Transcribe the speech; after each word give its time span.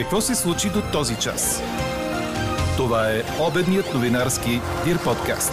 Какво 0.00 0.20
се 0.20 0.34
случи 0.34 0.68
до 0.70 0.82
този 0.92 1.16
час? 1.16 1.62
Това 2.76 3.10
е 3.10 3.22
обедният 3.48 3.94
новинарски 3.94 4.50
Дир 4.84 5.04
подкаст. 5.04 5.52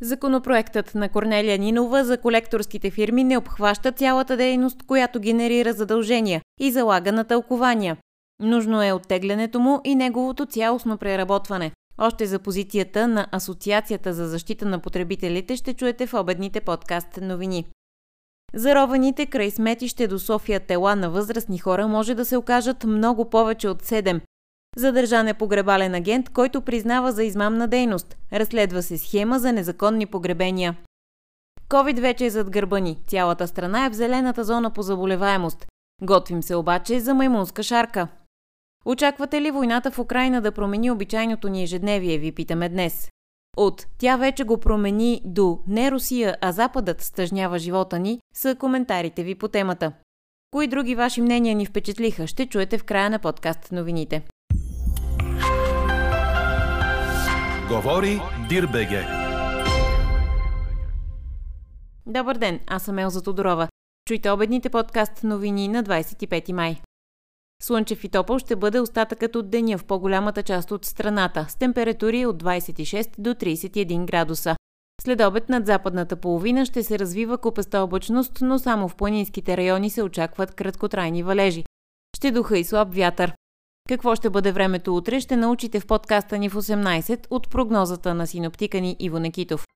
Законопроектът 0.00 0.94
на 0.94 1.08
Корнелия 1.08 1.58
Нинова 1.58 2.04
за 2.04 2.18
колекторските 2.18 2.90
фирми 2.90 3.24
не 3.24 3.38
обхваща 3.38 3.92
цялата 3.92 4.36
дейност, 4.36 4.82
която 4.86 5.20
генерира 5.20 5.72
задължения 5.72 6.40
и 6.60 6.72
залага 6.72 7.12
на 7.12 7.24
тълкования. 7.24 7.96
Нужно 8.42 8.82
е 8.82 8.92
оттеглянето 8.92 9.60
му 9.60 9.80
и 9.84 9.94
неговото 9.94 10.46
цялостно 10.46 10.98
преработване. 10.98 11.72
Още 11.98 12.26
за 12.26 12.38
позицията 12.38 13.08
на 13.08 13.26
Асоциацията 13.32 14.14
за 14.14 14.28
защита 14.28 14.64
на 14.64 14.78
потребителите 14.78 15.56
ще 15.56 15.74
чуете 15.74 16.06
в 16.06 16.14
обедните 16.14 16.60
подкаст 16.60 17.18
новини. 17.22 17.64
Зарованите 18.56 19.26
край 19.26 19.50
сметище 19.50 20.08
до 20.08 20.18
София 20.18 20.60
тела 20.60 20.96
на 20.96 21.10
възрастни 21.10 21.58
хора 21.58 21.88
може 21.88 22.14
да 22.14 22.24
се 22.24 22.36
окажат 22.36 22.84
много 22.84 23.30
повече 23.30 23.68
от 23.68 23.82
7. 23.82 24.20
Задържан 24.76 25.28
е 25.28 25.34
погребален 25.34 25.94
агент, 25.94 26.28
който 26.28 26.60
признава 26.60 27.12
за 27.12 27.24
измамна 27.24 27.68
дейност. 27.68 28.16
Разследва 28.32 28.82
се 28.82 28.98
схема 28.98 29.38
за 29.38 29.52
незаконни 29.52 30.06
погребения. 30.06 30.76
Ковид 31.68 31.98
вече 31.98 32.26
е 32.26 32.30
зад 32.30 32.50
гърба 32.50 32.78
ни. 32.78 32.98
Цялата 33.06 33.48
страна 33.48 33.86
е 33.86 33.90
в 33.90 33.94
зелената 33.94 34.44
зона 34.44 34.70
по 34.70 34.82
заболеваемост. 34.82 35.66
Готвим 36.02 36.42
се 36.42 36.54
обаче 36.54 37.00
за 37.00 37.14
маймунска 37.14 37.62
шарка. 37.62 38.08
Очаквате 38.84 39.40
ли 39.40 39.50
войната 39.50 39.90
в 39.90 39.98
Украина 39.98 40.40
да 40.40 40.52
промени 40.52 40.90
обичайното 40.90 41.48
ни 41.48 41.62
ежедневие, 41.62 42.18
ви 42.18 42.32
питаме 42.32 42.68
днес. 42.68 43.10
От 43.56 43.86
«Тя 43.98 44.16
вече 44.16 44.44
го 44.44 44.58
промени» 44.60 45.20
до 45.24 45.58
«Не 45.66 45.90
Русия, 45.90 46.36
а 46.40 46.52
Западът 46.52 47.02
стъжнява 47.02 47.58
живота 47.58 47.98
ни» 47.98 48.20
са 48.34 48.54
коментарите 48.54 49.22
ви 49.22 49.34
по 49.34 49.48
темата. 49.48 49.92
Кои 50.50 50.66
други 50.66 50.94
ваши 50.94 51.20
мнения 51.20 51.54
ни 51.54 51.66
впечатлиха, 51.66 52.26
ще 52.26 52.46
чуете 52.46 52.78
в 52.78 52.84
края 52.84 53.10
на 53.10 53.18
подкаст 53.18 53.72
новините. 53.72 54.22
Говори 57.68 58.20
Дирбеге. 58.48 59.06
Добър 62.06 62.36
ден, 62.38 62.60
аз 62.66 62.82
съм 62.82 62.98
Елза 62.98 63.22
Тодорова. 63.22 63.68
Чуйте 64.08 64.30
обедните 64.30 64.70
подкаст 64.70 65.24
новини 65.24 65.68
на 65.68 65.84
25 65.84 66.52
май. 66.52 66.80
Слънчев 67.62 68.04
и 68.04 68.08
топъл 68.08 68.38
ще 68.38 68.56
бъде 68.56 68.80
остатъкът 68.80 69.36
от 69.36 69.50
деня 69.50 69.78
в 69.78 69.84
по-голямата 69.84 70.42
част 70.42 70.70
от 70.70 70.84
страната, 70.84 71.46
с 71.48 71.56
температури 71.56 72.26
от 72.26 72.42
26 72.42 73.10
до 73.18 73.30
31 73.30 74.04
градуса. 74.04 74.56
След 75.02 75.20
обед 75.20 75.48
над 75.48 75.66
западната 75.66 76.16
половина 76.16 76.66
ще 76.66 76.82
се 76.82 76.98
развива 76.98 77.38
купеста 77.38 77.80
облачност, 77.80 78.38
но 78.40 78.58
само 78.58 78.88
в 78.88 78.96
планинските 78.96 79.56
райони 79.56 79.90
се 79.90 80.02
очакват 80.02 80.54
краткотрайни 80.54 81.22
валежи. 81.22 81.64
Ще 82.16 82.30
духа 82.30 82.58
и 82.58 82.64
слаб 82.64 82.94
вятър. 82.94 83.32
Какво 83.88 84.14
ще 84.14 84.30
бъде 84.30 84.52
времето 84.52 84.96
утре, 84.96 85.20
ще 85.20 85.36
научите 85.36 85.80
в 85.80 85.86
подкаста 85.86 86.38
ни 86.38 86.48
в 86.48 86.54
18 86.54 87.26
от 87.30 87.50
прогнозата 87.50 88.14
на 88.14 88.26
синоптика 88.26 88.80
ни 88.80 88.96
Иво 88.98 89.18
Некитов. 89.18 89.66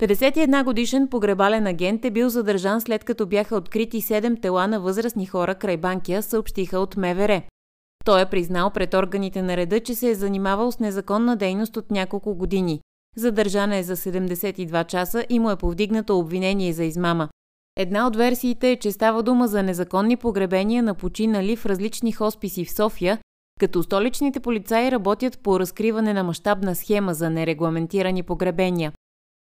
51 0.00 0.64
годишен 0.64 1.08
погребален 1.08 1.66
агент 1.66 2.04
е 2.04 2.10
бил 2.10 2.28
задържан 2.28 2.80
след 2.80 3.04
като 3.04 3.26
бяха 3.26 3.56
открити 3.56 4.02
7 4.02 4.42
тела 4.42 4.68
на 4.68 4.80
възрастни 4.80 5.26
хора 5.26 5.54
край 5.54 5.76
Банкия, 5.76 6.22
съобщиха 6.22 6.78
от 6.78 6.96
МВР. 6.96 7.42
Той 8.04 8.22
е 8.22 8.26
признал 8.26 8.70
пред 8.70 8.94
органите 8.94 9.42
на 9.42 9.56
реда, 9.56 9.80
че 9.80 9.94
се 9.94 10.10
е 10.10 10.14
занимавал 10.14 10.72
с 10.72 10.78
незаконна 10.78 11.36
дейност 11.36 11.76
от 11.76 11.90
няколко 11.90 12.34
години. 12.34 12.80
Задържан 13.16 13.72
е 13.72 13.82
за 13.82 13.96
72 13.96 14.86
часа 14.86 15.24
и 15.28 15.38
му 15.38 15.50
е 15.50 15.56
повдигнато 15.56 16.18
обвинение 16.18 16.72
за 16.72 16.84
измама. 16.84 17.28
Една 17.76 18.06
от 18.06 18.16
версиите 18.16 18.70
е, 18.70 18.76
че 18.76 18.92
става 18.92 19.22
дума 19.22 19.48
за 19.48 19.62
незаконни 19.62 20.16
погребения 20.16 20.82
на 20.82 20.94
починали 20.94 21.56
в 21.56 21.66
различни 21.66 22.12
хосписи 22.12 22.64
в 22.64 22.72
София, 22.72 23.18
като 23.60 23.82
столичните 23.82 24.40
полицаи 24.40 24.90
работят 24.90 25.38
по 25.38 25.60
разкриване 25.60 26.12
на 26.12 26.24
мащабна 26.24 26.74
схема 26.74 27.14
за 27.14 27.30
нерегламентирани 27.30 28.22
погребения. 28.22 28.92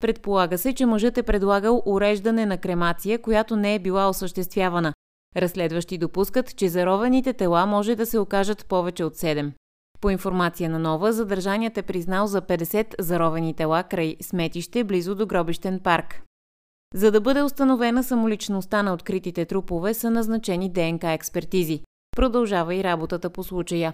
Предполага 0.01 0.57
се, 0.57 0.73
че 0.73 0.85
мъжът 0.85 1.17
е 1.17 1.23
предлагал 1.23 1.81
уреждане 1.85 2.45
на 2.45 2.57
кремация, 2.57 3.19
която 3.19 3.55
не 3.55 3.75
е 3.75 3.79
била 3.79 4.09
осъществявана. 4.09 4.93
Разследващи 5.37 5.97
допускат, 5.97 6.55
че 6.55 6.69
зарованите 6.69 7.33
тела 7.33 7.65
може 7.65 7.95
да 7.95 8.05
се 8.05 8.19
окажат 8.19 8.65
повече 8.65 9.03
от 9.03 9.15
7. 9.15 9.51
По 10.01 10.09
информация 10.09 10.69
на 10.69 10.79
Нова, 10.79 11.13
задържаният 11.13 11.77
е 11.77 11.81
признал 11.81 12.27
за 12.27 12.41
50 12.41 13.01
заровени 13.01 13.53
тела 13.53 13.83
край 13.83 14.15
сметище 14.21 14.83
близо 14.83 15.15
до 15.15 15.25
гробищен 15.25 15.79
парк. 15.79 16.21
За 16.95 17.11
да 17.11 17.21
бъде 17.21 17.43
установена 17.43 18.03
самоличността 18.03 18.83
на 18.83 18.93
откритите 18.93 19.45
трупове 19.45 19.93
са 19.93 20.11
назначени 20.11 20.69
ДНК 20.69 21.11
експертизи. 21.11 21.81
Продължава 22.15 22.75
и 22.75 22.83
работата 22.83 23.29
по 23.29 23.43
случая. 23.43 23.93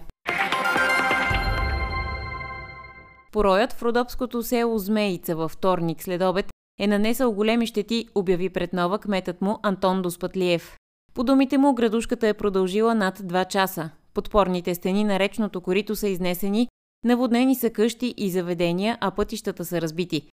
Пороят 3.32 3.72
в 3.72 3.82
родопското 3.82 4.42
село 4.42 4.78
Змеица 4.78 5.36
във 5.36 5.52
вторник 5.52 6.02
след 6.02 6.22
обед 6.22 6.46
е 6.80 6.86
нанесъл 6.86 7.32
големи 7.32 7.66
щети, 7.66 8.08
обяви 8.14 8.50
пред 8.50 8.72
нова 8.72 8.98
кметът 8.98 9.42
му 9.42 9.58
Антон 9.62 10.02
Доспатлиев. 10.02 10.76
По 11.14 11.24
думите 11.24 11.58
му, 11.58 11.74
градушката 11.74 12.28
е 12.28 12.34
продължила 12.34 12.94
над 12.94 13.18
2 13.18 13.48
часа. 13.48 13.90
Подпорните 14.14 14.74
стени 14.74 15.04
на 15.04 15.18
речното 15.18 15.60
корито 15.60 15.96
са 15.96 16.08
изнесени, 16.08 16.68
наводнени 17.04 17.54
са 17.54 17.70
къщи 17.70 18.14
и 18.16 18.30
заведения, 18.30 18.98
а 19.00 19.10
пътищата 19.10 19.64
са 19.64 19.80
разбити. 19.80 20.30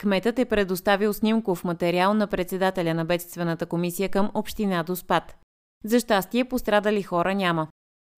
Кметът 0.00 0.38
е 0.38 0.44
предоставил 0.44 1.12
снимков 1.12 1.64
материал 1.64 2.14
на 2.14 2.26
председателя 2.26 2.94
на 2.94 3.04
бедствената 3.04 3.66
комисия 3.66 4.08
към 4.08 4.30
община 4.34 4.82
Доспад. 4.82 5.36
За 5.84 6.00
щастие 6.00 6.44
пострадали 6.44 7.02
хора 7.02 7.34
няма. 7.34 7.68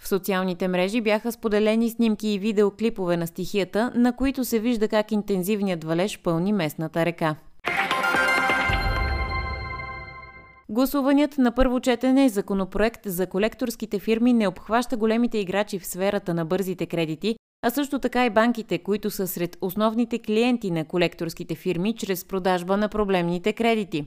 В 0.02 0.08
социалните 0.08 0.68
мрежи 0.68 1.00
бяха 1.00 1.32
споделени 1.32 1.90
снимки 1.90 2.28
и 2.28 2.38
видеоклипове 2.38 3.16
на 3.16 3.26
стихията, 3.26 3.92
на 3.94 4.16
които 4.16 4.44
се 4.44 4.58
вижда 4.58 4.88
как 4.88 5.12
интензивният 5.12 5.84
валеж 5.84 6.20
пълни 6.22 6.52
местната 6.52 7.04
река. 7.04 7.36
Гласуваният 10.68 11.38
на 11.38 11.54
първо 11.54 11.80
четене 11.80 12.28
законопроект 12.28 13.00
за 13.06 13.26
колекторските 13.26 13.98
фирми 13.98 14.32
не 14.32 14.48
обхваща 14.48 14.96
големите 14.96 15.38
играчи 15.38 15.78
в 15.78 15.86
сферата 15.86 16.34
на 16.34 16.44
бързите 16.44 16.86
кредити, 16.86 17.36
а 17.62 17.70
също 17.70 17.98
така 17.98 18.26
и 18.26 18.30
банките, 18.30 18.78
които 18.78 19.10
са 19.10 19.26
сред 19.26 19.58
основните 19.60 20.18
клиенти 20.18 20.70
на 20.70 20.84
колекторските 20.84 21.54
фирми 21.54 21.94
чрез 21.94 22.24
продажба 22.24 22.76
на 22.76 22.88
проблемните 22.88 23.52
кредити. 23.52 24.06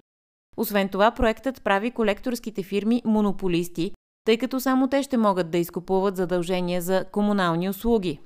Освен 0.57 0.89
това, 0.89 1.11
проектът 1.11 1.63
прави 1.63 1.91
колекторските 1.91 2.63
фирми 2.63 3.01
монополисти, 3.05 3.91
тъй 4.29 4.37
като 4.37 4.59
само 4.59 4.87
те 4.87 5.03
ще 5.03 5.17
могат 5.17 5.51
да 5.51 5.57
изкупуват 5.57 6.15
задължения 6.15 6.81
за 6.81 7.05
комунални 7.11 7.69
услуги. 7.69 8.19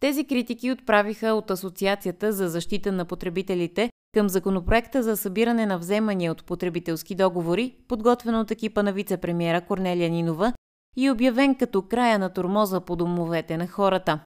Тези 0.00 0.24
критики 0.24 0.72
отправиха 0.72 1.26
от 1.26 1.50
Асоциацията 1.50 2.32
за 2.32 2.48
защита 2.48 2.92
на 2.92 3.04
потребителите 3.04 3.90
към 4.14 4.28
законопроекта 4.28 5.02
за 5.02 5.16
събиране 5.16 5.66
на 5.66 5.78
вземания 5.78 6.32
от 6.32 6.44
потребителски 6.44 7.14
договори, 7.14 7.76
подготвен 7.88 8.34
от 8.34 8.50
екипа 8.50 8.82
на 8.82 8.92
вице-премьера 8.92 9.66
Корнелия 9.66 10.10
Нинова 10.10 10.52
и 10.96 11.10
обявен 11.10 11.54
като 11.54 11.82
края 11.82 12.18
на 12.18 12.32
турмоза 12.32 12.80
по 12.80 12.96
домовете 12.96 13.56
на 13.56 13.66
хората. 13.66 14.20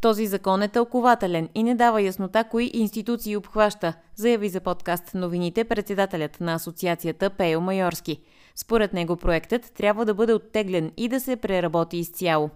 Този 0.00 0.26
закон 0.26 0.62
е 0.62 0.68
тълкователен 0.68 1.48
и 1.54 1.62
не 1.62 1.74
дава 1.74 2.02
яснота 2.02 2.44
кои 2.44 2.70
институции 2.74 3.36
обхваща, 3.36 3.94
заяви 4.16 4.48
за 4.48 4.60
подкаст 4.60 5.14
новините 5.14 5.64
председателят 5.64 6.40
на 6.40 6.54
асоциацията 6.54 7.30
Пейо 7.30 7.60
Майорски– 7.60 8.20
според 8.56 8.92
него 8.92 9.16
проектът 9.16 9.72
трябва 9.74 10.04
да 10.04 10.14
бъде 10.14 10.32
оттеглен 10.32 10.92
и 10.96 11.08
да 11.08 11.20
се 11.20 11.36
преработи 11.36 11.96
изцяло. 11.96 12.50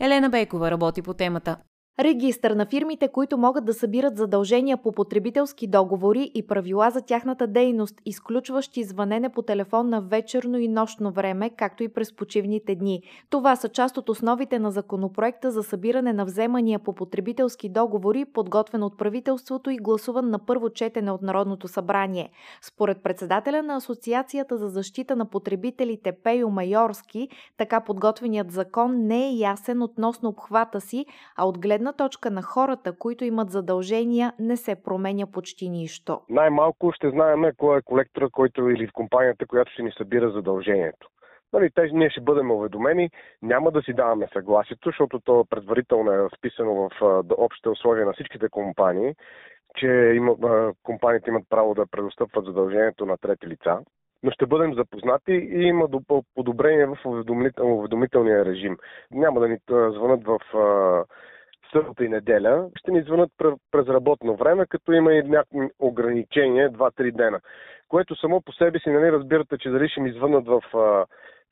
Елена 0.00 0.30
Бейкова 0.30 0.70
работи 0.70 1.02
по 1.02 1.14
темата. 1.14 1.56
Регистър 2.00 2.50
на 2.50 2.66
фирмите, 2.66 3.08
които 3.08 3.38
могат 3.38 3.64
да 3.64 3.74
събират 3.74 4.16
задължения 4.16 4.76
по 4.76 4.92
потребителски 4.92 5.66
договори 5.66 6.30
и 6.34 6.46
правила 6.46 6.90
за 6.90 7.00
тяхната 7.02 7.46
дейност, 7.46 8.00
изключващи 8.04 8.84
звънене 8.84 9.28
по 9.28 9.42
телефон 9.42 9.88
на 9.88 10.00
вечерно 10.00 10.58
и 10.58 10.68
нощно 10.68 11.12
време, 11.12 11.50
както 11.50 11.82
и 11.82 11.88
през 11.88 12.16
почивните 12.16 12.74
дни. 12.74 13.02
Това 13.30 13.56
са 13.56 13.68
част 13.68 13.96
от 13.96 14.08
основите 14.08 14.58
на 14.58 14.70
законопроекта 14.70 15.50
за 15.50 15.62
събиране 15.62 16.12
на 16.12 16.24
вземания 16.24 16.78
по 16.78 16.94
потребителски 16.94 17.68
договори, 17.68 18.24
подготвен 18.24 18.82
от 18.82 18.98
правителството 18.98 19.70
и 19.70 19.76
гласуван 19.76 20.30
на 20.30 20.38
първо 20.38 20.70
четене 20.70 21.10
от 21.10 21.22
Народното 21.22 21.68
събрание. 21.68 22.30
Според 22.62 23.02
председателя 23.02 23.62
на 23.62 23.76
Асоциацията 23.76 24.56
за 24.56 24.68
защита 24.68 25.16
на 25.16 25.30
потребителите 25.30 26.12
Пейо 26.24 26.50
Майорски, 26.50 27.28
така 27.56 27.80
подготвеният 27.80 28.50
закон 28.50 29.06
не 29.06 29.28
е 29.28 29.32
ясен 29.32 29.82
относно 29.82 30.28
обхвата 30.28 30.80
си, 30.80 31.06
а 31.36 31.46
от 31.46 31.58
гледна 31.58 31.81
гледна 31.82 31.92
точка 31.92 32.30
на 32.30 32.42
хората, 32.42 32.98
които 32.98 33.24
имат 33.24 33.50
задължения, 33.50 34.32
не 34.38 34.56
се 34.56 34.82
променя 34.82 35.26
почти 35.26 35.68
нищо. 35.68 36.20
Най-малко 36.28 36.92
ще 36.92 37.10
знаем 37.10 37.42
кой 37.56 37.78
е 37.78 37.82
колектора, 37.82 38.28
който 38.32 38.70
или 38.70 38.88
компанията, 38.88 39.46
която 39.46 39.72
ще 39.72 39.82
ни 39.82 39.92
събира 39.92 40.30
задължението. 40.30 41.08
Нали, 41.52 41.70
тези 41.74 41.92
ние 41.92 42.10
ще 42.10 42.20
бъдем 42.20 42.50
уведомени, 42.50 43.10
няма 43.42 43.70
да 43.70 43.82
си 43.82 43.92
даваме 43.92 44.28
съгласието, 44.32 44.88
защото 44.88 45.20
то 45.20 45.44
предварително 45.50 46.12
е 46.12 46.28
вписано 46.38 46.74
в 46.74 47.22
общите 47.36 47.68
условия 47.68 48.06
на 48.06 48.12
всичките 48.12 48.48
компании. 48.48 49.14
че 49.76 50.12
има, 50.16 50.36
компаниите 50.82 51.30
имат 51.30 51.44
право 51.50 51.74
да 51.74 51.86
предостъпват 51.86 52.44
задължението 52.44 53.06
на 53.06 53.16
трети 53.16 53.46
лица, 53.46 53.78
но 54.22 54.30
ще 54.30 54.46
бъдем 54.46 54.74
запознати 54.74 55.32
и 55.32 55.62
има 55.62 55.88
подобрение 56.34 56.86
в 56.86 56.96
уведомителния 57.62 58.44
режим. 58.44 58.76
Няма 59.10 59.40
да 59.40 59.48
ни 59.48 59.58
звънат 59.68 60.24
в 60.24 60.38
събота 61.72 62.04
и 62.04 62.08
неделя, 62.08 62.68
ще 62.76 62.90
ни 62.90 63.02
звънат 63.02 63.30
през 63.70 63.88
работно 63.88 64.36
време, 64.36 64.66
като 64.66 64.92
има 64.92 65.14
и 65.14 65.22
някакви 65.22 65.70
ограничения 65.78 66.70
2-3 66.70 67.16
дена. 67.16 67.40
Което 67.88 68.16
само 68.16 68.42
по 68.42 68.52
себе 68.52 68.78
си, 68.78 68.90
нали, 68.90 69.12
разбирате, 69.12 69.58
че 69.58 69.70
дали 69.70 69.88
ще 69.88 70.00
ми 70.00 70.12
звънат 70.12 70.46
в 70.46 70.62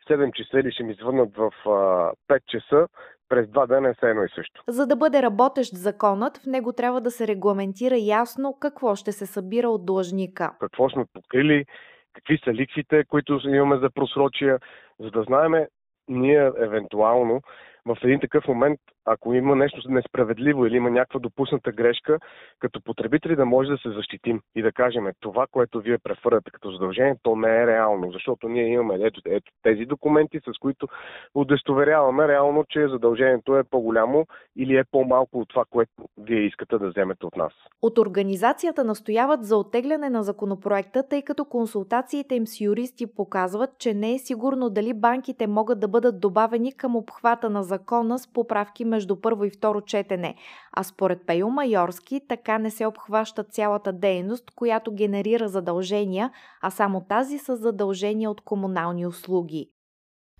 7 0.08 0.32
часа 0.32 0.60
или 0.60 0.72
ще 0.72 0.82
ми 0.82 0.94
звънат 0.94 1.36
в 1.36 1.50
5 1.64 2.14
часа, 2.46 2.86
през 3.28 3.48
два 3.48 3.66
дена 3.66 3.88
е 3.88 3.94
все 3.94 4.10
едно 4.10 4.24
и 4.24 4.28
също. 4.34 4.62
За 4.68 4.86
да 4.86 4.96
бъде 4.96 5.22
работещ 5.22 5.76
законът, 5.76 6.36
в 6.38 6.46
него 6.46 6.72
трябва 6.72 7.00
да 7.00 7.10
се 7.10 7.26
регламентира 7.26 7.96
ясно 7.96 8.56
какво 8.60 8.94
ще 8.94 9.12
се 9.12 9.26
събира 9.26 9.68
от 9.68 9.86
длъжника. 9.86 10.52
Какво 10.60 10.90
сме 10.90 11.04
покрили, 11.12 11.64
какви 12.12 12.38
са 12.44 12.50
ликвите, 12.52 13.04
които 13.04 13.40
имаме 13.48 13.78
за 13.78 13.90
просрочия, 13.90 14.58
за 15.00 15.10
да 15.10 15.22
знаеме 15.22 15.68
ние 16.08 16.50
евентуално 16.58 17.40
в 17.86 17.96
един 18.02 18.20
такъв 18.20 18.48
момент, 18.48 18.80
ако 19.12 19.34
има 19.34 19.56
нещо 19.56 19.90
несправедливо 19.90 20.66
или 20.66 20.76
има 20.76 20.90
някаква 20.90 21.20
допусната 21.20 21.72
грешка, 21.72 22.18
като 22.58 22.80
потребители 22.80 23.36
да 23.36 23.44
може 23.44 23.70
да 23.70 23.78
се 23.78 23.90
защитим 23.90 24.40
и 24.54 24.62
да 24.62 24.72
кажем 24.72 25.04
това, 25.20 25.46
което 25.50 25.80
вие 25.80 25.98
префърляте 25.98 26.50
като 26.50 26.70
задължение, 26.70 27.16
то 27.22 27.36
не 27.36 27.62
е 27.62 27.66
реално, 27.66 28.12
защото 28.12 28.48
ние 28.48 28.72
имаме 28.72 28.94
ето, 29.00 29.20
ето 29.26 29.52
тези 29.62 29.84
документи, 29.84 30.40
с 30.40 30.58
които 30.58 30.88
удостоверяваме 31.34 32.28
реално, 32.28 32.64
че 32.68 32.88
задължението 32.88 33.56
е 33.56 33.64
по-голямо 33.64 34.26
или 34.56 34.76
е 34.76 34.84
по-малко 34.90 35.40
от 35.40 35.48
това, 35.48 35.64
което 35.70 35.92
вие 36.18 36.40
искате 36.40 36.78
да 36.78 36.88
вземете 36.88 37.26
от 37.26 37.36
нас. 37.36 37.52
От 37.82 37.98
организацията 37.98 38.84
настояват 38.84 39.44
за 39.44 39.56
оттегляне 39.56 40.10
на 40.10 40.22
законопроекта, 40.22 41.08
тъй 41.08 41.22
като 41.22 41.44
консултациите 41.44 42.34
им 42.34 42.46
с 42.46 42.60
юристи 42.60 43.14
показват, 43.14 43.70
че 43.78 43.94
не 43.94 44.14
е 44.14 44.18
сигурно 44.18 44.70
дали 44.70 44.94
банките 44.94 45.46
могат 45.46 45.80
да 45.80 45.88
бъдат 45.88 46.20
добавени 46.20 46.76
към 46.76 46.96
обхвата 46.96 47.50
на 47.50 47.62
закона 47.62 48.18
с 48.18 48.32
поправки 48.32 48.84
между 48.84 48.99
първо 49.20 49.44
и 49.44 49.50
второ 49.50 49.80
четене, 49.80 50.34
а 50.72 50.82
според 50.82 51.26
Пейо 51.26 51.50
Майорски 51.50 52.20
така 52.28 52.58
не 52.58 52.70
се 52.70 52.86
обхваща 52.86 53.44
цялата 53.44 53.92
дейност, 53.92 54.50
която 54.56 54.92
генерира 54.94 55.48
задължения, 55.48 56.30
а 56.62 56.70
само 56.70 57.04
тази 57.08 57.38
с 57.38 57.56
задължения 57.56 58.30
от 58.30 58.40
комунални 58.40 59.06
услуги. 59.06 59.70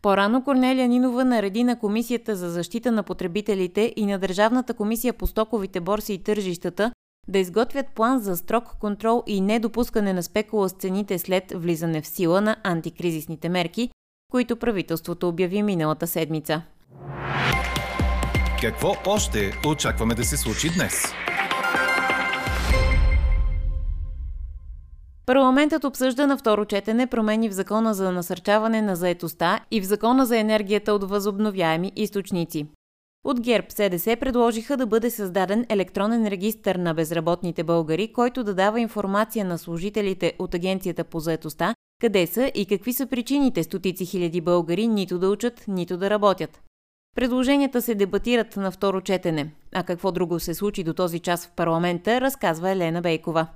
По-рано 0.03 0.45
Корнелия 0.45 0.89
Нинова 0.89 1.25
нареди 1.25 1.65
на 1.65 1.79
Комисията 1.79 2.37
за 2.37 2.51
защита 2.51 2.93
на 2.93 3.03
потребителите 3.03 3.93
и 3.97 4.07
на 4.07 4.19
Държавната 4.19 4.75
комисия 4.75 5.13
по 5.13 5.27
стоковите 5.27 5.81
борси 5.81 6.13
и 6.13 6.23
тържищата 6.23 6.93
да 7.29 7.39
изготвят 7.39 7.87
план 7.95 8.21
за 8.21 8.37
строг 8.37 8.65
контрол 8.81 9.23
и 9.27 9.41
недопускане 9.41 10.13
на 10.13 10.23
спекула 10.23 10.69
с 10.69 10.73
цените 10.73 11.19
след 11.19 11.53
влизане 11.57 12.03
в 12.03 12.07
сила 12.07 12.41
на 12.41 12.57
антикризисните 12.65 13.49
мерки, 13.49 13.91
които 14.31 14.57
правителството 14.57 15.29
обяви 15.29 15.63
миналата 15.63 16.07
седмица. 16.07 16.63
Какво 18.61 18.95
още 19.07 19.53
очакваме 19.67 20.15
да 20.15 20.25
се 20.25 20.37
случи 20.37 20.71
днес? 20.75 21.05
Парламентът 25.27 25.85
обсъжда 25.85 26.27
на 26.27 26.39
второ 26.39 26.65
четене 26.65 27.07
промени 27.07 27.49
в 27.49 27.53
Закона 27.53 27.95
за 27.95 28.13
насърчаване 28.13 28.83
на 28.83 28.97
заетостта 28.97 29.61
и 29.71 29.81
в 29.81 29.85
Закона 29.85 30.27
за 30.27 30.39
енергията 30.39 30.93
от 30.95 31.11
възобновяеми 31.11 31.93
източници. 31.97 32.67
От 33.25 33.41
ГЕРБ 33.41 33.67
СДС 33.71 34.17
предложиха 34.17 34.77
да 34.77 34.87
бъде 34.87 35.11
създаден 35.11 35.67
електронен 35.69 36.27
регистр 36.27 36.77
на 36.79 36.95
безработните 36.95 37.65
българи, 37.65 38.13
който 38.13 38.45
да 38.45 38.55
дава 38.55 38.81
информация 38.81 39.45
на 39.45 39.59
служителите 39.59 40.33
от 40.39 40.55
Агенцията 40.55 41.05
по 41.05 41.21
заетостта, 41.21 41.75
къде 42.01 42.27
са 42.27 42.53
и 42.55 42.67
какви 42.67 42.93
са 42.93 43.07
причините 43.07 43.63
стотици 43.63 44.07
хиляди 44.07 44.41
българи 44.41 44.89
нито 44.89 45.19
да 45.19 45.31
учат, 45.31 45.65
нито 45.69 45.97
да 45.97 46.11
работят. 46.11 46.61
Предложенията 47.15 47.83
се 47.83 47.95
дебатират 47.95 48.57
на 48.57 48.71
второ 48.71 49.01
четене. 49.01 49.55
А 49.75 49.83
какво 49.83 50.13
друго 50.13 50.41
се 50.41 50.55
случи 50.55 50.85
до 50.85 50.95
този 50.95 51.19
час 51.19 51.47
в 51.47 51.53
парламента, 51.57 52.21
разказва 52.21 52.71
Елена 52.71 53.01
Бейкова. 53.03 53.47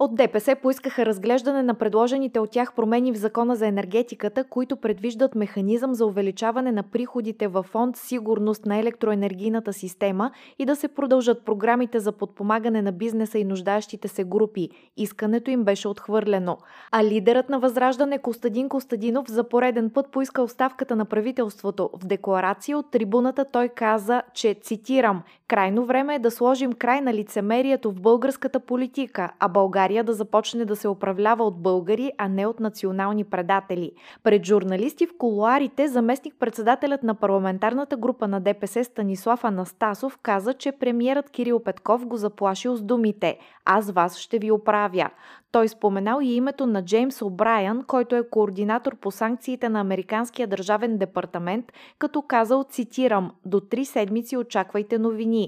От 0.00 0.14
ДПС 0.14 0.56
поискаха 0.62 1.06
разглеждане 1.06 1.62
на 1.62 1.74
предложените 1.74 2.40
от 2.40 2.50
тях 2.50 2.74
промени 2.74 3.12
в 3.12 3.16
Закона 3.16 3.56
за 3.56 3.66
енергетиката, 3.66 4.44
които 4.44 4.76
предвиждат 4.76 5.34
механизъм 5.34 5.94
за 5.94 6.06
увеличаване 6.06 6.72
на 6.72 6.82
приходите 6.82 7.48
във 7.48 7.66
фонд 7.66 7.96
Сигурност 7.96 8.66
на 8.66 8.76
електроенергийната 8.78 9.72
система 9.72 10.30
и 10.58 10.66
да 10.66 10.76
се 10.76 10.88
продължат 10.88 11.44
програмите 11.44 12.00
за 12.00 12.12
подпомагане 12.12 12.82
на 12.82 12.92
бизнеса 12.92 13.38
и 13.38 13.44
нуждаещите 13.44 14.08
се 14.08 14.24
групи. 14.24 14.68
Искането 14.96 15.50
им 15.50 15.64
беше 15.64 15.88
отхвърлено. 15.88 16.58
А 16.92 17.04
лидерът 17.04 17.48
на 17.48 17.58
Възраждане 17.58 18.18
Костадин 18.18 18.68
Костадинов 18.68 19.30
за 19.30 19.48
пореден 19.48 19.90
път 19.90 20.10
поиска 20.10 20.42
оставката 20.42 20.96
на 20.96 21.04
правителството. 21.04 21.90
В 22.02 22.06
декларация 22.06 22.78
от 22.78 22.90
трибуната 22.90 23.44
той 23.52 23.68
каза, 23.68 24.22
че, 24.34 24.54
цитирам, 24.54 25.22
крайно 25.50 25.84
време 25.84 26.14
е 26.14 26.18
да 26.18 26.30
сложим 26.30 26.72
край 26.72 27.00
на 27.00 27.14
лицемерието 27.14 27.90
в 27.90 28.00
българската 28.00 28.60
политика, 28.60 29.30
а 29.38 29.48
България 29.48 30.04
да 30.04 30.12
започне 30.12 30.64
да 30.64 30.76
се 30.76 30.88
управлява 30.88 31.44
от 31.44 31.62
българи, 31.62 32.12
а 32.18 32.28
не 32.28 32.46
от 32.46 32.60
национални 32.60 33.24
предатели. 33.24 33.92
Пред 34.22 34.46
журналисти 34.46 35.06
в 35.06 35.18
колуарите 35.18 35.88
заместник-председателят 35.88 37.02
на 37.02 37.14
парламентарната 37.14 37.96
група 37.96 38.28
на 38.28 38.40
ДПС 38.40 38.84
Станислав 38.84 39.44
Анастасов 39.44 40.18
каза, 40.22 40.54
че 40.54 40.72
премиерът 40.72 41.30
Кирил 41.30 41.60
Петков 41.60 42.06
го 42.06 42.16
заплашил 42.16 42.76
с 42.76 42.82
думите 42.82 43.38
«Аз 43.64 43.90
вас 43.90 44.18
ще 44.18 44.38
ви 44.38 44.50
оправя». 44.50 45.10
Той 45.52 45.68
споменал 45.68 46.20
и 46.22 46.34
името 46.34 46.66
на 46.66 46.84
Джеймс 46.84 47.20
О'Брайан, 47.20 47.86
който 47.86 48.16
е 48.16 48.28
координатор 48.30 48.96
по 48.96 49.10
санкциите 49.10 49.68
на 49.68 49.80
Американския 49.80 50.46
държавен 50.46 50.98
департамент, 50.98 51.72
като 51.98 52.22
казал, 52.22 52.64
цитирам, 52.70 53.30
до 53.44 53.60
три 53.60 53.84
седмици 53.84 54.36
очаквайте 54.36 54.98
новини. 54.98 55.39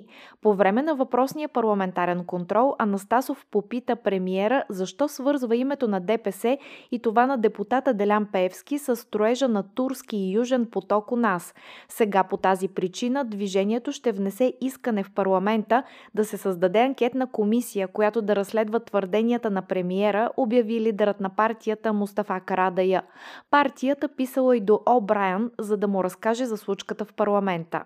По 0.42 0.54
време 0.54 0.82
на 0.82 0.94
въпросния 0.94 1.48
парламентарен 1.48 2.24
контрол 2.24 2.74
Анастасов 2.78 3.46
попита 3.50 3.96
премиера 3.96 4.64
защо 4.68 5.08
свързва 5.08 5.56
името 5.56 5.88
на 5.88 6.00
ДПС 6.00 6.58
и 6.92 7.02
това 7.02 7.26
на 7.26 7.38
депутата 7.38 7.94
Делян 7.94 8.26
Певски 8.32 8.78
с 8.78 8.96
строежа 8.96 9.48
на 9.48 9.62
Турски 9.74 10.16
и 10.16 10.32
Южен 10.32 10.66
поток 10.66 11.12
у 11.12 11.16
нас. 11.16 11.54
Сега 11.88 12.24
по 12.24 12.36
тази 12.36 12.68
причина 12.68 13.24
движението 13.24 13.92
ще 13.92 14.12
внесе 14.12 14.52
искане 14.60 15.02
в 15.02 15.14
парламента 15.14 15.82
да 16.14 16.24
се 16.24 16.36
създаде 16.36 16.80
анкетна 16.80 17.26
комисия, 17.26 17.88
която 17.88 18.22
да 18.22 18.36
разследва 18.36 18.80
твърденията 18.80 19.50
на 19.50 19.62
премиера 19.62 20.30
обяви 20.36 20.80
лидерът 20.80 21.20
на 21.20 21.30
партията 21.30 21.92
Мустафа 21.92 22.40
Карадая. 22.40 23.02
Партията 23.50 24.08
писала 24.08 24.56
и 24.56 24.60
до 24.60 24.80
О. 24.86 25.00
Брайан, 25.00 25.50
за 25.58 25.76
да 25.76 25.88
му 25.88 26.04
разкаже 26.04 26.46
за 26.46 26.56
случката 26.56 27.04
в 27.04 27.14
парламента. 27.14 27.84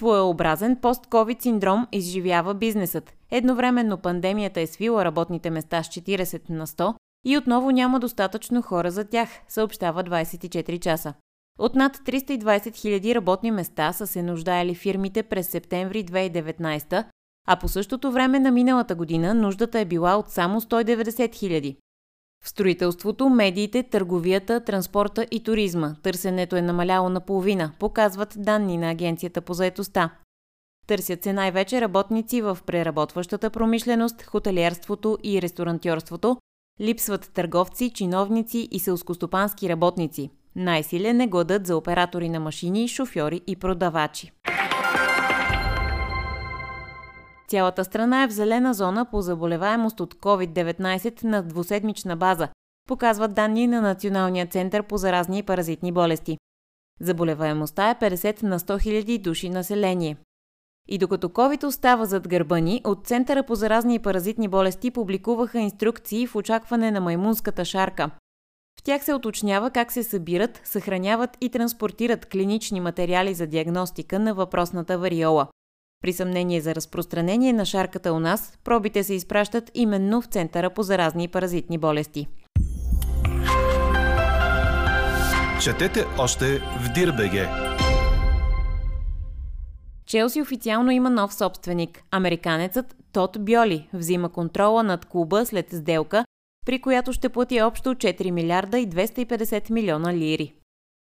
Своеобразен 0.00 0.76
пост-ковид 0.76 1.42
синдром 1.42 1.86
изживява 1.92 2.54
бизнесът. 2.54 3.12
Едновременно 3.30 3.98
пандемията 3.98 4.60
е 4.60 4.66
свила 4.66 5.04
работните 5.04 5.50
места 5.50 5.82
с 5.82 5.88
40 5.88 6.50
на 6.50 6.66
100 6.66 6.94
и 7.24 7.38
отново 7.38 7.70
няма 7.70 8.00
достатъчно 8.00 8.62
хора 8.62 8.90
за 8.90 9.04
тях, 9.04 9.28
съобщава 9.48 10.04
24 10.04 10.80
часа. 10.80 11.14
От 11.58 11.74
над 11.74 11.96
320 11.96 12.40
000 12.40 13.14
работни 13.14 13.50
места 13.50 13.92
са 13.92 14.06
се 14.06 14.22
нуждаели 14.22 14.74
фирмите 14.74 15.22
през 15.22 15.48
септември 15.48 16.04
2019, 16.04 17.04
а 17.48 17.56
по 17.56 17.68
същото 17.68 18.12
време 18.12 18.38
на 18.38 18.50
миналата 18.50 18.94
година 18.94 19.34
нуждата 19.34 19.80
е 19.80 19.84
била 19.84 20.16
от 20.16 20.28
само 20.28 20.60
190 20.60 21.34
хиляди. 21.34 21.76
В 22.44 22.48
строителството, 22.48 23.28
медиите, 23.28 23.82
търговията, 23.82 24.64
транспорта 24.64 25.26
и 25.30 25.42
туризма 25.42 25.94
търсенето 26.02 26.56
е 26.56 26.62
намаляло 26.62 27.08
наполовина, 27.08 27.72
показват 27.78 28.34
данни 28.36 28.78
на 28.78 28.90
Агенцията 28.90 29.40
по 29.40 29.54
заетостта. 29.54 30.10
Търсят 30.86 31.22
се 31.22 31.32
най-вече 31.32 31.80
работници 31.80 32.42
в 32.42 32.58
преработващата 32.66 33.50
промишленост, 33.50 34.22
хотелиерството 34.22 35.18
и 35.24 35.42
ресторантьорството, 35.42 36.36
липсват 36.80 37.30
търговци, 37.34 37.90
чиновници 37.90 38.68
и 38.70 38.78
селскостопански 38.78 39.68
работници. 39.68 40.30
Най-силен 40.56 41.20
е 41.20 41.26
гладът 41.26 41.66
за 41.66 41.76
оператори 41.76 42.28
на 42.28 42.40
машини, 42.40 42.88
шофьори 42.88 43.40
и 43.46 43.56
продавачи. 43.56 44.32
Цялата 47.50 47.84
страна 47.84 48.22
е 48.22 48.28
в 48.28 48.30
зелена 48.30 48.74
зона 48.74 49.06
по 49.10 49.22
заболеваемост 49.22 50.00
от 50.00 50.14
COVID-19 50.14 51.24
на 51.24 51.42
двуседмична 51.42 52.16
база, 52.16 52.48
показват 52.88 53.34
данни 53.34 53.66
на 53.66 53.80
Националния 53.80 54.46
център 54.46 54.82
по 54.82 54.96
заразни 54.96 55.38
и 55.38 55.42
паразитни 55.42 55.92
болести. 55.92 56.38
Заболеваемостта 57.00 57.90
е 57.90 57.94
50 57.94 58.42
на 58.42 58.58
100 58.60 59.04
000 59.04 59.22
души 59.22 59.48
население. 59.48 60.16
И 60.88 60.98
докато 60.98 61.28
COVID 61.28 61.64
остава 61.64 62.04
зад 62.04 62.28
гърба 62.28 62.58
ни, 62.58 62.80
от 62.84 63.06
Центъра 63.06 63.42
по 63.42 63.54
заразни 63.54 63.94
и 63.94 63.98
паразитни 63.98 64.48
болести 64.48 64.90
публикуваха 64.90 65.58
инструкции 65.58 66.26
в 66.26 66.36
очакване 66.36 66.90
на 66.90 67.00
маймунската 67.00 67.64
шарка. 67.64 68.10
В 68.80 68.82
тях 68.82 69.04
се 69.04 69.14
уточнява 69.14 69.70
как 69.70 69.92
се 69.92 70.02
събират, 70.02 70.60
съхраняват 70.64 71.36
и 71.40 71.48
транспортират 71.48 72.26
клинични 72.26 72.80
материали 72.80 73.34
за 73.34 73.46
диагностика 73.46 74.18
на 74.18 74.34
въпросната 74.34 74.98
вариола. 74.98 75.46
При 76.02 76.12
съмнение 76.12 76.60
за 76.60 76.74
разпространение 76.74 77.52
на 77.52 77.64
шарката 77.64 78.12
у 78.12 78.20
нас, 78.20 78.58
пробите 78.64 79.04
се 79.04 79.14
изпращат 79.14 79.70
именно 79.74 80.22
в 80.22 80.26
Центъра 80.26 80.70
по 80.70 80.82
заразни 80.82 81.24
и 81.24 81.28
паразитни 81.28 81.78
болести. 81.78 82.26
Четете 85.62 86.04
още 86.18 86.58
в 86.58 86.92
Дирбеге. 86.94 87.48
Челси 90.06 90.42
официално 90.42 90.90
има 90.90 91.10
нов 91.10 91.34
собственик. 91.34 92.02
Американецът 92.10 92.96
Тод 93.12 93.36
Бьоли 93.40 93.88
взима 93.92 94.32
контрола 94.32 94.82
над 94.82 95.04
клуба 95.04 95.46
след 95.46 95.70
сделка, 95.70 96.24
при 96.66 96.80
която 96.80 97.12
ще 97.12 97.28
плати 97.28 97.62
общо 97.62 97.94
4 97.94 98.30
милиарда 98.30 98.78
и 98.78 98.88
250 98.88 99.70
милиона 99.70 100.14
лири. 100.14 100.54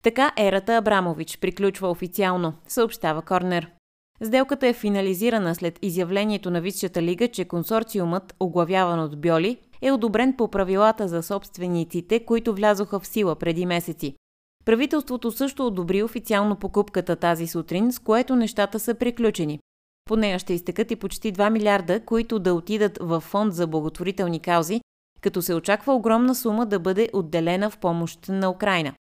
Така 0.03 0.31
ерата 0.37 0.75
Абрамович 0.75 1.37
приключва 1.37 1.89
официално, 1.89 2.53
съобщава 2.67 3.21
Корнер. 3.21 3.71
Сделката 4.23 4.67
е 4.67 4.73
финализирана 4.73 5.55
след 5.55 5.79
изявлението 5.81 6.51
на 6.51 6.61
Висшата 6.61 7.01
лига, 7.01 7.27
че 7.27 7.45
консорциумът, 7.45 8.35
оглавяван 8.39 8.99
от 8.99 9.21
Бьоли, 9.21 9.57
е 9.81 9.91
одобрен 9.91 10.33
по 10.37 10.47
правилата 10.47 11.07
за 11.07 11.23
собствениците, 11.23 12.25
които 12.25 12.53
влязоха 12.53 12.99
в 12.99 13.07
сила 13.07 13.35
преди 13.35 13.65
месеци. 13.65 14.15
Правителството 14.65 15.31
също 15.31 15.67
одобри 15.67 16.03
официално 16.03 16.55
покупката 16.55 17.15
тази 17.15 17.47
сутрин, 17.47 17.91
с 17.91 17.99
което 17.99 18.35
нещата 18.35 18.79
са 18.79 18.93
приключени. 18.93 19.59
По 20.05 20.15
нея 20.15 20.39
ще 20.39 20.53
изтекат 20.53 20.91
и 20.91 20.95
почти 20.95 21.33
2 21.33 21.49
милиарда, 21.49 22.05
които 22.05 22.39
да 22.39 22.53
отидат 22.53 22.97
в 23.01 23.19
фонд 23.19 23.53
за 23.53 23.67
благотворителни 23.67 24.39
каузи, 24.39 24.81
като 25.21 25.41
се 25.41 25.53
очаква 25.53 25.93
огромна 25.93 26.35
сума 26.35 26.65
да 26.65 26.79
бъде 26.79 27.09
отделена 27.13 27.69
в 27.69 27.77
помощ 27.77 28.29
на 28.29 28.49
Украина. 28.49 28.93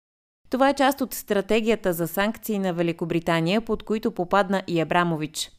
Това 0.51 0.69
е 0.69 0.75
част 0.75 1.01
от 1.01 1.15
стратегията 1.15 1.93
за 1.93 2.09
санкции 2.09 2.59
на 2.59 2.73
Великобритания, 2.73 3.61
под 3.61 3.83
които 3.83 4.11
попадна 4.11 4.63
и 4.67 4.81
Абрамович. 4.81 5.51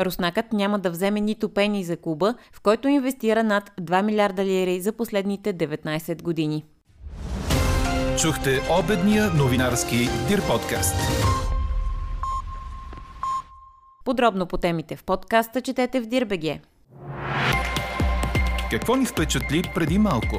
Руснакът 0.00 0.52
няма 0.52 0.78
да 0.78 0.90
вземе 0.90 1.20
нито 1.20 1.48
пени 1.48 1.84
за 1.84 1.96
клуба, 1.96 2.34
в 2.52 2.60
който 2.60 2.88
инвестира 2.88 3.42
над 3.42 3.70
2 3.80 4.02
милиарда 4.02 4.44
лири 4.44 4.80
за 4.80 4.92
последните 4.92 5.54
19 5.54 6.22
години. 6.22 6.64
Чухте 8.18 8.60
обедния 8.80 9.30
новинарски 9.30 9.96
Дир 10.28 10.46
подкаст. 10.46 10.94
Подробно 14.04 14.46
по 14.46 14.58
темите 14.58 14.96
в 14.96 15.04
подкаста 15.04 15.60
четете 15.60 16.00
в 16.00 16.06
Дирбеге. 16.06 16.60
Какво 18.70 18.96
ни 18.96 19.06
впечатли 19.06 19.62
преди 19.74 19.98
малко? 19.98 20.36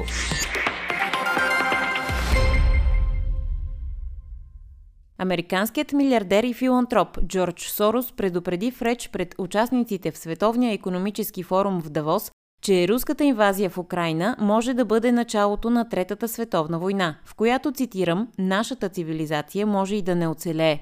Американският 5.18 5.92
милиардер 5.92 6.44
и 6.44 6.54
филантроп 6.54 7.18
Джордж 7.26 7.70
Сорос 7.70 8.12
предупреди 8.12 8.70
в 8.70 8.82
реч 8.82 9.08
пред 9.08 9.34
участниците 9.38 10.10
в 10.10 10.18
Световния 10.18 10.72
економически 10.72 11.42
форум 11.42 11.80
в 11.80 11.90
Давос, 11.90 12.30
че 12.62 12.88
руската 12.88 13.24
инвазия 13.24 13.70
в 13.70 13.78
Украина 13.78 14.36
може 14.40 14.74
да 14.74 14.84
бъде 14.84 15.12
началото 15.12 15.70
на 15.70 15.88
Третата 15.88 16.28
световна 16.28 16.78
война, 16.78 17.16
в 17.24 17.34
която, 17.34 17.72
цитирам, 17.72 18.28
нашата 18.38 18.88
цивилизация 18.88 19.66
може 19.66 19.94
и 19.94 20.02
да 20.02 20.14
не 20.14 20.28
оцелее. 20.28 20.80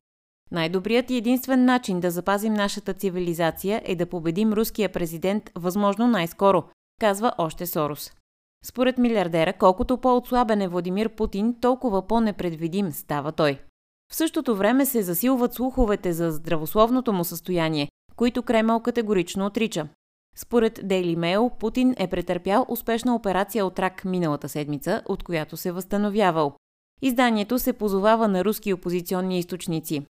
Най-добрият 0.50 1.10
и 1.10 1.16
единствен 1.16 1.64
начин 1.64 2.00
да 2.00 2.10
запазим 2.10 2.54
нашата 2.54 2.94
цивилизация 2.94 3.82
е 3.84 3.96
да 3.96 4.06
победим 4.06 4.52
руския 4.52 4.92
президент 4.92 5.50
възможно 5.54 6.06
най-скоро, 6.06 6.64
казва 7.00 7.32
още 7.38 7.66
Сорос. 7.66 8.12
Според 8.64 8.98
милиардера, 8.98 9.52
колкото 9.52 9.98
по-отслабен 9.98 10.60
е 10.60 10.68
Владимир 10.68 11.08
Путин, 11.08 11.54
толкова 11.60 12.06
по-непредвидим 12.06 12.92
става 12.92 13.32
той. 13.32 13.58
В 14.12 14.16
същото 14.16 14.56
време 14.56 14.86
се 14.86 15.02
засилват 15.02 15.54
слуховете 15.54 16.12
за 16.12 16.30
здравословното 16.30 17.12
му 17.12 17.24
състояние, 17.24 17.88
които 18.16 18.42
Кремъл 18.42 18.80
категорично 18.80 19.46
отрича. 19.46 19.88
Според 20.36 20.78
Daily 20.78 21.16
Mail, 21.16 21.58
Путин 21.58 21.94
е 21.98 22.06
претърпял 22.06 22.66
успешна 22.68 23.14
операция 23.14 23.66
от 23.66 23.78
рак 23.78 24.04
миналата 24.04 24.48
седмица, 24.48 25.02
от 25.06 25.22
която 25.22 25.56
се 25.56 25.72
възстановявал. 25.72 26.52
Изданието 27.02 27.58
се 27.58 27.72
позовава 27.72 28.28
на 28.28 28.44
руски 28.44 28.72
опозиционни 28.72 29.38
източници. 29.38 30.06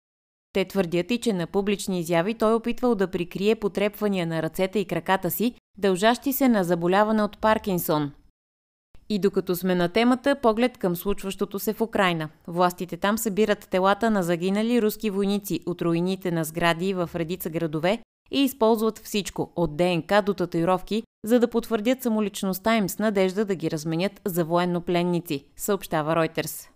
Те 0.52 0.64
твърдят 0.64 1.10
и, 1.10 1.18
че 1.18 1.32
на 1.32 1.46
публични 1.46 2.00
изяви 2.00 2.34
той 2.34 2.54
опитвал 2.54 2.94
да 2.94 3.10
прикрие 3.10 3.54
потрепвания 3.54 4.26
на 4.26 4.42
ръцете 4.42 4.78
и 4.78 4.84
краката 4.84 5.30
си, 5.30 5.54
дължащи 5.78 6.32
се 6.32 6.48
на 6.48 6.64
заболяване 6.64 7.22
от 7.22 7.38
Паркинсон. 7.38 8.12
И 9.08 9.18
докато 9.18 9.56
сме 9.56 9.75
на 9.75 9.88
темата, 9.88 10.36
поглед 10.42 10.78
към 10.78 10.96
случващото 10.96 11.58
се 11.58 11.72
в 11.72 11.80
Украина. 11.80 12.28
Властите 12.46 12.96
там 12.96 13.18
събират 13.18 13.68
телата 13.70 14.10
на 14.10 14.22
загинали 14.22 14.82
руски 14.82 15.10
войници 15.10 15.60
от 15.66 15.82
руините 15.82 16.30
на 16.30 16.44
сгради 16.44 16.94
в 16.94 17.10
редица 17.14 17.50
градове 17.50 18.02
и 18.30 18.44
използват 18.44 18.98
всичко, 18.98 19.52
от 19.56 19.76
ДНК 19.76 20.22
до 20.22 20.34
татуировки, 20.34 21.02
за 21.25 21.40
да 21.40 21.48
потвърдят 21.48 22.02
самоличността 22.02 22.76
им 22.76 22.88
с 22.88 22.98
надежда 22.98 23.44
да 23.44 23.54
ги 23.54 23.70
разменят 23.70 24.20
за 24.25 24.44
военнопленници, 24.44 25.44
съобщава 25.56 26.14
Reuters. 26.14 26.68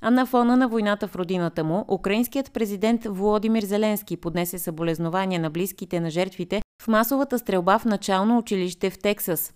А 0.00 0.10
на 0.10 0.26
фона 0.26 0.56
на 0.56 0.68
войната 0.68 1.08
в 1.08 1.16
родината 1.16 1.64
му, 1.64 1.84
украинският 1.88 2.52
президент 2.52 3.04
Володимир 3.04 3.62
Зеленски 3.62 4.16
поднесе 4.16 4.58
съболезнования 4.58 5.40
на 5.40 5.50
близките 5.50 6.00
на 6.00 6.10
жертвите 6.10 6.62
в 6.82 6.88
масовата 6.88 7.38
стрелба 7.38 7.78
в 7.78 7.84
начално 7.84 8.38
училище 8.38 8.90
в 8.90 8.98
Тексас. 8.98 9.52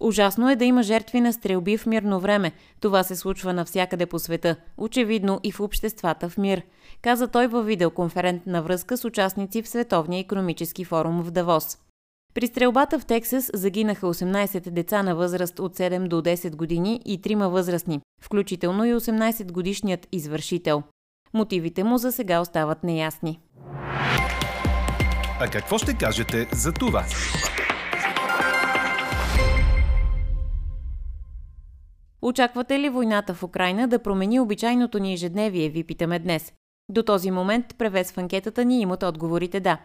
Ужасно 0.00 0.50
е 0.50 0.56
да 0.56 0.64
има 0.64 0.82
жертви 0.82 1.20
на 1.20 1.32
стрелби 1.32 1.76
в 1.76 1.86
мирно 1.86 2.20
време. 2.20 2.52
Това 2.80 3.02
се 3.02 3.16
случва 3.16 3.52
навсякъде 3.52 4.06
по 4.06 4.18
света, 4.18 4.56
очевидно 4.76 5.40
и 5.42 5.52
в 5.52 5.60
обществата 5.60 6.28
в 6.28 6.38
мир, 6.38 6.62
каза 7.02 7.28
той 7.28 7.46
във 7.46 7.66
видеоконферентна 7.66 8.62
връзка 8.62 8.96
с 8.96 9.04
участници 9.04 9.62
в 9.62 9.68
Световния 9.68 10.20
економически 10.20 10.84
форум 10.84 11.22
в 11.22 11.30
Давос. 11.30 11.78
При 12.34 12.46
стрелбата 12.46 12.98
в 12.98 13.06
Тексас 13.06 13.50
загинаха 13.54 14.06
18 14.06 14.70
деца 14.70 15.02
на 15.02 15.14
възраст 15.14 15.58
от 15.58 15.76
7 15.76 16.08
до 16.08 16.22
10 16.22 16.56
години 16.56 17.00
и 17.04 17.22
трима 17.22 17.48
възрастни, 17.48 18.00
включително 18.22 18.84
и 18.84 18.94
18 18.94 19.52
годишният 19.52 20.08
извършител. 20.12 20.82
Мотивите 21.34 21.84
му 21.84 21.98
за 21.98 22.12
сега 22.12 22.40
остават 22.40 22.82
неясни. 22.84 23.40
А 25.40 25.48
какво 25.52 25.78
ще 25.78 25.94
кажете 25.94 26.48
за 26.52 26.72
това? 26.72 27.04
Очаквате 32.22 32.78
ли 32.78 32.88
войната 32.88 33.34
в 33.34 33.42
Украина 33.42 33.88
да 33.88 33.98
промени 33.98 34.40
обичайното 34.40 34.98
ни 34.98 35.12
ежедневие, 35.12 35.68
ви 35.68 35.84
питаме 35.84 36.18
днес. 36.18 36.52
До 36.88 37.02
този 37.02 37.30
момент 37.30 37.66
превес 37.78 38.12
в 38.12 38.18
анкетата 38.18 38.64
ни 38.64 38.80
имат 38.80 39.02
отговорите 39.02 39.60
да. 39.60 39.78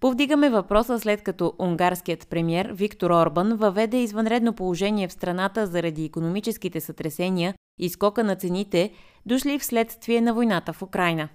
Повдигаме 0.00 0.50
въпроса 0.50 1.00
след 1.00 1.22
като 1.22 1.54
унгарският 1.58 2.28
премьер 2.28 2.72
Виктор 2.72 3.10
Орбан 3.10 3.56
въведе 3.56 3.96
извънредно 3.96 4.52
положение 4.52 5.08
в 5.08 5.12
страната 5.12 5.66
заради 5.66 6.04
економическите 6.04 6.80
сътресения 6.80 7.54
и 7.78 7.88
скока 7.88 8.24
на 8.24 8.36
цените, 8.36 8.92
дошли 9.26 9.58
вследствие 9.58 10.20
на 10.20 10.34
войната 10.34 10.72
в 10.72 10.82
Украина. 10.82 11.28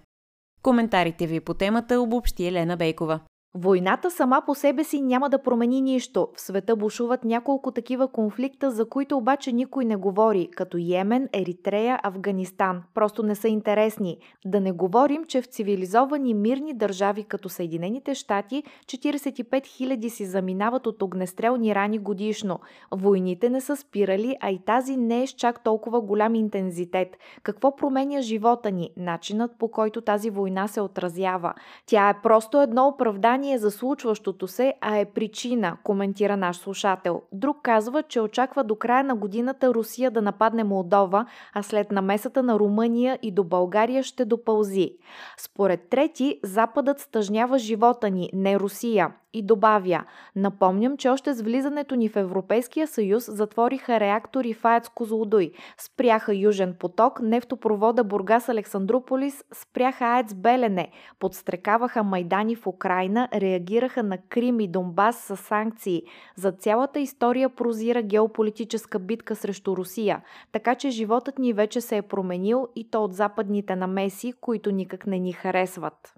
Коментарите 0.62 1.28
ви 1.28 1.40
по 1.40 1.54
темата 1.54 2.02
обобщи 2.02 2.48
Елена 2.48 2.78
Бейкова. 2.78 3.20
Войната 3.56 4.12
сама 4.12 4.42
по 4.46 4.56
себе 4.56 4.84
си 4.84 5.02
няма 5.02 5.30
да 5.30 5.44
промени 5.44 5.82
нищо. 5.82 6.28
В 6.36 6.42
света 6.42 6.76
бушуват 6.76 7.26
няколко 7.26 7.72
такива 7.72 8.08
конфликта, 8.08 8.72
за 8.72 8.90
които 8.90 9.18
обаче 9.18 9.52
никой 9.52 9.86
не 9.86 9.96
говори, 9.96 10.50
като 10.56 10.78
Йемен, 10.78 11.30
Еритрея, 11.34 12.00
Афганистан. 12.04 12.84
Просто 12.94 13.24
не 13.24 13.36
са 13.36 13.48
интересни. 13.48 14.18
Да 14.46 14.62
не 14.62 14.72
говорим, 14.72 15.24
че 15.26 15.42
в 15.42 15.46
цивилизовани 15.46 16.34
мирни 16.34 16.74
държави 16.74 17.24
като 17.24 17.50
Съединените 17.50 18.16
щати 18.16 18.64
45 18.86 19.50
000 19.50 20.08
си 20.08 20.26
заминават 20.26 20.88
от 20.88 21.02
огнестрелни 21.02 21.76
рани 21.76 22.00
годишно. 22.00 22.60
Войните 22.92 23.50
не 23.50 23.62
са 23.62 23.76
спирали, 23.76 24.36
а 24.42 24.50
и 24.50 24.60
тази 24.66 24.98
не 24.98 25.24
е 25.24 25.28
с 25.28 25.32
чак 25.32 25.64
толкова 25.64 26.02
голям 26.02 26.36
интензитет. 26.36 27.18
Какво 27.44 27.76
променя 27.76 28.22
живота 28.22 28.72
ни? 28.72 28.90
Начинът 28.98 29.52
по 29.60 29.72
който 29.72 30.02
тази 30.02 30.30
война 30.30 30.68
се 30.68 30.82
отразява. 30.82 31.54
Тя 31.86 32.10
е 32.10 32.22
просто 32.22 32.62
едно 32.62 32.88
оправдание 32.88 33.37
оправдание 33.38 33.58
за 33.58 33.72
случващото 33.72 34.48
се, 34.48 34.74
а 34.82 34.98
е 34.98 35.06
причина, 35.06 35.78
коментира 35.84 36.38
наш 36.38 36.58
слушател. 36.58 37.22
Друг 37.32 37.58
казва, 37.64 38.04
че 38.04 38.22
очаква 38.22 38.64
до 38.64 38.76
края 38.76 39.04
на 39.04 39.16
годината 39.16 39.74
Русия 39.74 40.12
да 40.12 40.22
нападне 40.22 40.64
Молдова, 40.64 41.26
а 41.54 41.64
след 41.64 41.92
намесата 41.92 42.44
на 42.44 42.60
Румъния 42.60 43.20
и 43.22 43.32
до 43.32 43.44
България 43.44 44.04
ще 44.04 44.26
допълзи. 44.26 44.90
Според 45.38 45.90
трети, 45.90 46.40
Западът 46.44 47.00
стъжнява 47.00 47.58
живота 47.58 48.10
ни, 48.10 48.30
не 48.34 48.60
Русия 48.60 49.12
и 49.34 49.42
добавя 49.42 50.04
Напомням, 50.36 50.98
че 50.98 51.10
още 51.10 51.34
с 51.34 51.42
влизането 51.42 51.96
ни 51.96 52.10
в 52.10 52.16
Европейския 52.16 52.88
съюз 52.88 53.26
затвориха 53.28 54.00
реактори 54.00 54.54
в 54.54 54.66
АЕЦ 54.66 54.90
Козлодуй, 54.90 55.52
спряха 55.78 56.36
Южен 56.36 56.76
поток, 56.80 57.20
нефтопровода 57.22 58.04
Бургас 58.04 58.50
Александрополис, 58.50 59.44
спряха 59.54 60.06
АЕЦ 60.06 60.34
Белене, 60.34 60.92
подстрекаваха 61.20 62.04
Майдани 62.04 62.56
в 62.56 62.68
Украина, 62.68 63.27
Реагираха 63.34 64.04
на 64.04 64.18
Крим 64.30 64.60
и 64.60 64.68
Донбас 64.68 65.16
с 65.16 65.38
санкции. 65.38 66.04
За 66.36 66.52
цялата 66.52 67.00
история 67.00 67.50
прозира 67.50 68.02
геополитическа 68.02 69.00
битка 69.00 69.36
срещу 69.36 69.78
Русия, 69.78 70.22
така 70.52 70.76
че 70.76 70.90
животът 70.90 71.40
ни 71.40 71.54
вече 71.54 71.82
се 71.82 71.98
е 71.98 72.02
променил 72.02 72.68
и 72.76 72.90
то 72.90 73.04
от 73.04 73.14
западните 73.14 73.76
намеси, 73.76 74.34
които 74.42 74.72
никак 74.72 75.08
не 75.08 75.20
ни 75.20 75.34
харесват. 75.34 76.14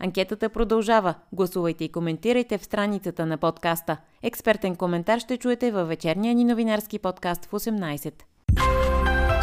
Анкетата 0.00 0.48
продължава. 0.48 1.14
Гласувайте 1.32 1.84
и 1.84 1.92
коментирайте 1.92 2.58
в 2.58 2.64
страницата 2.64 3.26
на 3.26 3.38
подкаста. 3.38 3.96
Експертен 4.22 4.76
коментар 4.76 5.18
ще 5.18 5.36
чуете 5.36 5.70
във 5.70 5.88
вечерния 5.88 6.34
ни 6.34 6.44
новинарски 6.44 6.98
подкаст 6.98 7.44
в 7.44 7.50
18. 7.50 8.22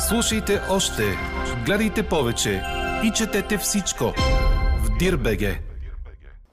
Слушайте 0.10 0.60
още, 0.70 1.04
гледайте 1.66 2.04
повече 2.04 2.62
и 3.04 3.12
четете 3.12 3.58
всичко 3.58 4.04
в 4.84 4.98
Дирбеге. 5.00 5.68